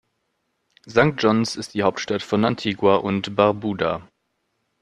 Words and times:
St. 0.89 1.13
John’s 1.19 1.55
ist 1.55 1.75
die 1.75 1.83
Hauptstadt 1.83 2.23
von 2.23 2.43
Antigua 2.43 2.95
und 2.95 3.35
Barbuda. 3.35 4.07